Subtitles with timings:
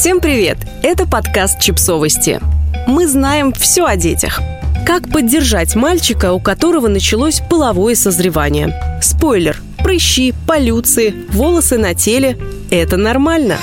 [0.00, 0.56] Всем привет!
[0.82, 2.40] Это подкаст «Чипсовости».
[2.86, 4.40] Мы знаем все о детях.
[4.86, 8.98] Как поддержать мальчика, у которого началось половое созревание?
[9.02, 12.38] Спойлер– прыщи, полюции, волосы на теле–
[12.70, 13.58] это нормально.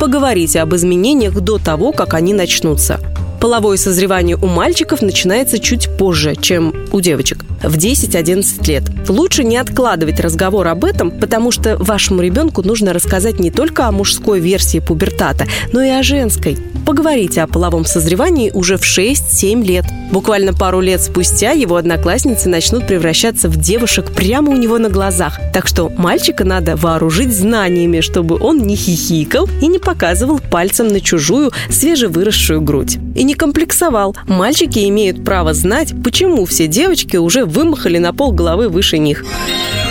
[0.00, 2.98] Поговорите об изменениях до того, как они начнутся–
[3.40, 8.84] Половое созревание у мальчиков начинается чуть позже, чем у девочек, в 10-11 лет.
[9.08, 13.92] Лучше не откладывать разговор об этом, потому что вашему ребенку нужно рассказать не только о
[13.92, 16.56] мужской версии пубертата, но и о женской.
[17.06, 19.84] Поговорите о половом созревании уже в 6-7 лет.
[20.10, 25.38] Буквально пару лет спустя его одноклассницы начнут превращаться в девушек прямо у него на глазах.
[25.54, 31.00] Так что мальчика надо вооружить знаниями, чтобы он не хихикал и не показывал пальцем на
[31.00, 32.98] чужую свежевыросшую грудь.
[33.14, 34.16] И не комплексовал.
[34.26, 39.24] Мальчики имеют право знать, почему все девочки уже вымахали на пол головы выше них.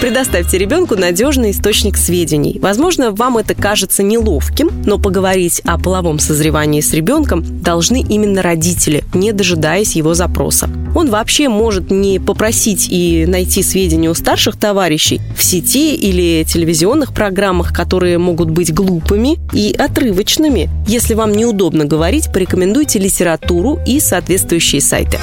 [0.00, 2.58] Предоставьте ребенку надежный источник сведений.
[2.62, 9.04] Возможно, вам это кажется неловким, но поговорить о половом созревании с ребенком должны именно родители,
[9.12, 10.70] не дожидаясь его запроса.
[10.94, 17.12] Он вообще может не попросить и найти сведения у старших товарищей в сети или телевизионных
[17.12, 20.70] программах, которые могут быть глупыми и отрывочными.
[20.88, 25.18] Если вам неудобно говорить, порекомендуйте литературу и соответствующие сайты.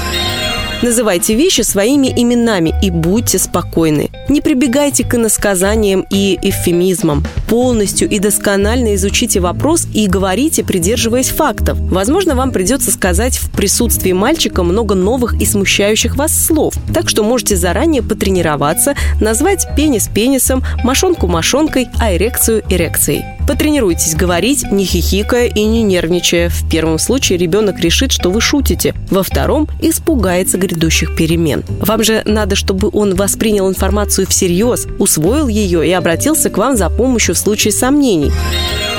[0.80, 4.10] Называйте вещи своими именами и будьте спокойны.
[4.28, 7.24] Не прибегайте к иносказаниям и эвфемизмам.
[7.48, 11.78] Полностью и досконально изучите вопрос и говорите, придерживаясь фактов.
[11.80, 16.74] Возможно, вам придется сказать в присутствии мальчика много новых и смущающих вас слов.
[16.94, 23.37] Так что можете заранее потренироваться, назвать пенис пенисом, мошонку мошонкой, а эрекцию эрекцией.
[23.48, 26.50] Потренируйтесь говорить, не хихикая и не нервничая.
[26.50, 28.94] В первом случае ребенок решит, что вы шутите.
[29.10, 31.64] Во втором– испугается грядущих перемен.
[31.80, 36.90] Вам же надо, чтобы он воспринял информацию всерьез, усвоил ее и обратился к вам за
[36.90, 38.30] помощью в случае сомнений.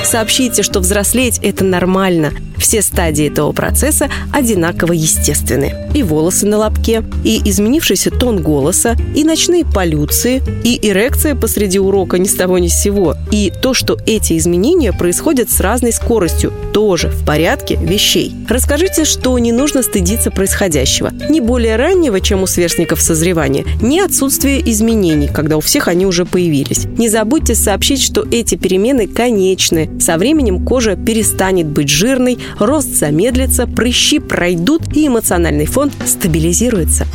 [0.03, 2.31] Сообщите, что взрослеть– это нормально.
[2.57, 5.73] Все стадии этого процесса одинаково естественны.
[5.95, 12.17] И волосы на лобке, и изменившийся тон голоса, и ночные полюции, и эрекция посреди урока
[12.19, 16.53] ни с того ни с сего, и то, что эти изменения происходят с разной скоростью,
[16.73, 18.35] тоже в порядке вещей.
[18.47, 21.11] Расскажите, что не нужно стыдиться происходящего.
[21.29, 26.25] Не более раннего, чем у сверстников созревания, не отсутствие изменений, когда у всех они уже
[26.25, 26.85] появились.
[26.97, 29.88] Не забудьте сообщить, что эти перемены конечны.
[29.99, 37.05] Со временем кожа перестанет быть жирной, рост замедлится, прыщи пройдут и эмоциональный фон стабилизируется.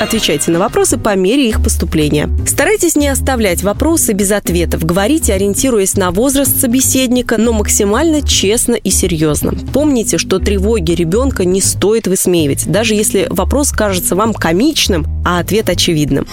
[0.00, 2.30] Отвечайте на вопросы по мере их поступления.
[2.46, 4.84] Старайтесь не оставлять вопросы без ответов.
[4.84, 9.54] Говорите, ориентируясь на возраст собеседника, но максимально честно и серьезно.
[9.72, 15.68] Помните, что тревоги ребенка не стоит высмеивать, даже если вопрос кажется вам комичным, а ответ
[15.68, 16.26] очевидным.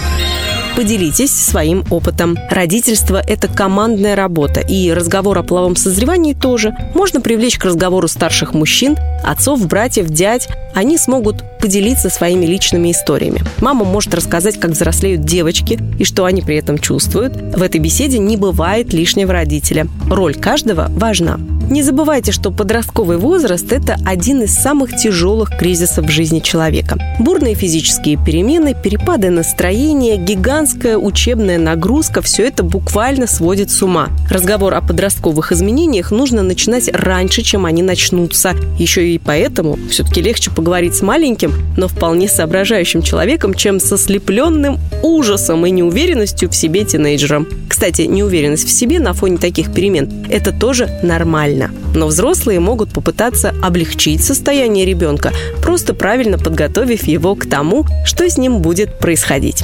[0.75, 2.37] Поделитесь своим опытом.
[2.49, 6.75] Родительство– это командная работа, и разговор о половом созревании тоже.
[6.93, 10.49] Можно привлечь к разговору старших мужчин, отцов, братьев, дядь.
[10.75, 13.41] Они смогут поделиться своими личными историями.
[13.61, 17.33] Мама может рассказать, как взрослеют девочки и что они при этом чувствуют.
[17.33, 19.87] В этой беседе не бывает лишнего родителя.
[20.09, 21.39] Роль каждого важна.
[21.69, 26.99] Не забывайте, что подростковый возраст– это один из самых тяжелых кризисов в жизни человека.
[27.19, 34.09] Бурные физические перемены, перепады настроения, гигантская учебная нагрузка– все это буквально сводит с ума.
[34.29, 38.53] Разговор о подростковых изменениях нужно начинать раньше, чем они начнутся.
[38.77, 44.79] Еще и поэтому все-таки легче поговорить с маленьким, но вполне соображающим человеком, чем со слепленным
[45.03, 47.47] ужасом и неуверенностью в себе тинейджером.
[47.69, 51.71] Кстати, неуверенность в себе на фоне таких перемен– это тоже нормально.
[51.93, 55.31] Но взрослые могут попытаться облегчить состояние ребенка,
[55.61, 59.63] просто правильно подготовив его к тому, что с ним будет происходить.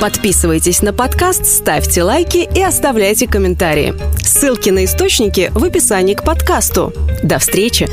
[0.00, 3.94] Подписывайтесь на подкаст, ставьте лайки и оставляйте комментарии.
[4.20, 6.92] Ссылки на источники в описании к подкасту.
[7.22, 7.88] До встречи!